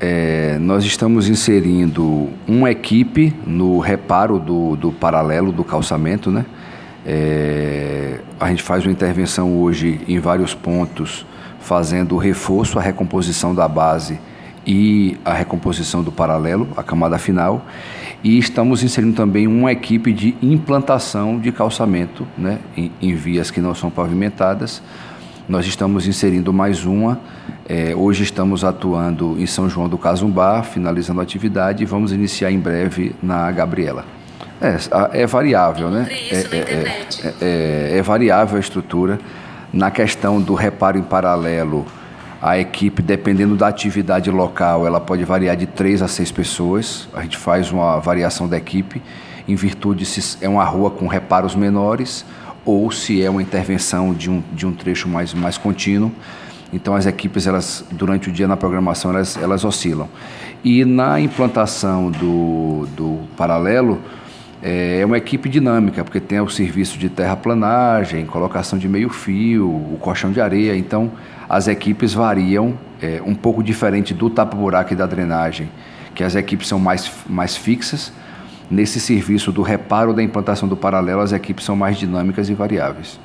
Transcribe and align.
é, 0.00 0.58
nós 0.60 0.84
estamos 0.84 1.28
inserindo 1.28 2.28
uma 2.46 2.70
equipe 2.70 3.34
no 3.46 3.78
reparo 3.78 4.38
do, 4.38 4.76
do 4.76 4.92
paralelo 4.92 5.50
do 5.52 5.64
calçamento, 5.64 6.30
né? 6.30 6.44
É, 7.04 8.20
a 8.38 8.48
gente 8.48 8.62
faz 8.62 8.84
uma 8.84 8.92
intervenção 8.92 9.56
hoje 9.56 10.00
em 10.08 10.18
vários 10.18 10.54
pontos, 10.54 11.24
fazendo 11.60 12.14
o 12.16 12.18
reforço, 12.18 12.78
a 12.78 12.82
recomposição 12.82 13.54
da 13.54 13.66
base 13.68 14.18
e 14.66 15.16
a 15.24 15.32
recomposição 15.32 16.02
do 16.02 16.10
paralelo, 16.10 16.68
a 16.76 16.82
camada 16.82 17.16
final. 17.16 17.64
E 18.24 18.38
estamos 18.38 18.82
inserindo 18.82 19.14
também 19.14 19.46
uma 19.46 19.70
equipe 19.70 20.12
de 20.12 20.36
implantação 20.42 21.38
de 21.38 21.52
calçamento 21.52 22.26
né, 22.36 22.58
em, 22.76 22.90
em 23.00 23.14
vias 23.14 23.50
que 23.50 23.60
não 23.60 23.74
são 23.74 23.88
pavimentadas. 23.88 24.82
Nós 25.48 25.64
estamos 25.64 26.08
inserindo 26.08 26.52
mais 26.52 26.84
uma. 26.84 27.20
É, 27.68 27.94
hoje 27.94 28.24
estamos 28.24 28.64
atuando 28.64 29.36
em 29.38 29.46
São 29.46 29.68
João 29.68 29.88
do 29.88 29.96
Casumbá, 29.96 30.60
finalizando 30.64 31.20
a 31.20 31.22
atividade 31.22 31.84
e 31.84 31.86
vamos 31.86 32.10
iniciar 32.10 32.50
em 32.50 32.58
breve 32.58 33.14
na 33.22 33.48
Gabriela. 33.52 34.04
É, 34.60 35.22
é 35.22 35.26
variável, 35.26 35.88
né? 35.88 36.08
É, 36.10 36.36
é, 36.36 37.40
é, 37.40 37.98
é, 37.98 38.02
variável 38.02 38.56
a 38.56 38.60
estrutura. 38.60 39.20
Na 39.72 39.88
questão 39.88 40.40
do 40.40 40.54
reparo 40.54 40.98
em 40.98 41.02
paralelo, 41.02 41.86
a 42.42 42.58
equipe, 42.58 43.00
dependendo 43.00 43.54
da 43.54 43.68
atividade 43.68 44.28
local, 44.32 44.84
ela 44.84 45.00
pode 45.00 45.24
variar 45.24 45.56
de 45.56 45.66
três 45.66 46.02
a 46.02 46.08
seis 46.08 46.32
pessoas. 46.32 47.08
A 47.14 47.22
gente 47.22 47.36
faz 47.36 47.70
uma 47.70 48.00
variação 48.00 48.48
da 48.48 48.56
equipe 48.56 49.00
em 49.46 49.54
virtude 49.54 50.04
se 50.04 50.44
é 50.44 50.48
uma 50.48 50.64
rua 50.64 50.90
com 50.90 51.06
reparos 51.06 51.54
menores 51.54 52.24
ou 52.66 52.90
se 52.90 53.22
é 53.22 53.30
uma 53.30 53.40
intervenção 53.40 54.12
de 54.12 54.28
um, 54.28 54.42
de 54.52 54.66
um 54.66 54.72
trecho 54.72 55.08
mais, 55.08 55.32
mais 55.32 55.56
contínuo. 55.56 56.12
Então 56.72 56.94
as 56.94 57.06
equipes, 57.06 57.46
elas, 57.46 57.84
durante 57.92 58.28
o 58.28 58.32
dia 58.32 58.46
na 58.46 58.56
programação, 58.56 59.12
elas, 59.12 59.36
elas 59.36 59.64
oscilam. 59.64 60.08
E 60.64 60.84
na 60.84 61.20
implantação 61.20 62.10
do, 62.10 62.86
do 62.96 63.20
paralelo, 63.36 64.02
é 64.62 65.04
uma 65.06 65.16
equipe 65.16 65.48
dinâmica, 65.48 66.02
porque 66.02 66.18
tem 66.18 66.40
o 66.40 66.48
serviço 66.48 66.98
de 66.98 67.08
terraplanagem, 67.08 68.26
colocação 68.26 68.76
de 68.76 68.88
meio 68.88 69.08
fio, 69.08 69.68
o 69.68 69.96
colchão 70.00 70.32
de 70.32 70.40
areia. 70.40 70.76
Então, 70.76 71.12
as 71.48 71.68
equipes 71.68 72.12
variam 72.12 72.76
é, 73.00 73.22
um 73.24 73.34
pouco 73.34 73.62
diferente 73.62 74.12
do 74.12 74.28
tapa-buraco 74.28 74.92
e 74.92 74.96
da 74.96 75.06
drenagem, 75.06 75.68
que 76.14 76.24
as 76.24 76.34
equipes 76.34 76.66
são 76.66 76.80
mais, 76.80 77.10
mais 77.28 77.56
fixas. 77.56 78.12
Nesse 78.70 78.98
serviço 78.98 79.52
do 79.52 79.62
reparo 79.62 80.12
da 80.12 80.22
implantação 80.22 80.68
do 80.68 80.76
paralelo, 80.76 81.20
as 81.20 81.32
equipes 81.32 81.64
são 81.64 81.76
mais 81.76 81.96
dinâmicas 81.96 82.48
e 82.48 82.54
variáveis. 82.54 83.20